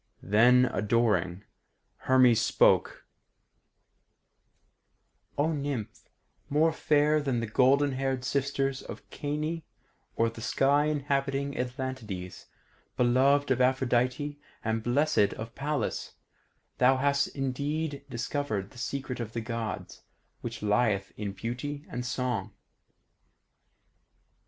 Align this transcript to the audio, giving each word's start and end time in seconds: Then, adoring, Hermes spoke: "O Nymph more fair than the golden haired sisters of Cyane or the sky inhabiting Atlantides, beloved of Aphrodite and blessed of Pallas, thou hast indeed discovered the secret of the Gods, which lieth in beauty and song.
Then, 0.23 0.65
adoring, 0.65 1.43
Hermes 1.95 2.41
spoke: 2.41 3.05
"O 5.37 5.51
Nymph 5.51 6.09
more 6.49 6.73
fair 6.73 7.21
than 7.21 7.39
the 7.39 7.45
golden 7.45 7.91
haired 7.91 8.25
sisters 8.25 8.81
of 8.81 9.03
Cyane 9.11 9.61
or 10.15 10.27
the 10.27 10.41
sky 10.41 10.85
inhabiting 10.85 11.53
Atlantides, 11.53 12.47
beloved 12.97 13.51
of 13.51 13.61
Aphrodite 13.61 14.39
and 14.65 14.81
blessed 14.81 15.35
of 15.35 15.53
Pallas, 15.53 16.15
thou 16.79 16.97
hast 16.97 17.27
indeed 17.35 18.03
discovered 18.09 18.71
the 18.71 18.79
secret 18.79 19.19
of 19.19 19.33
the 19.33 19.39
Gods, 19.41 20.01
which 20.39 20.63
lieth 20.63 21.11
in 21.15 21.31
beauty 21.31 21.85
and 21.91 22.03
song. 22.03 22.55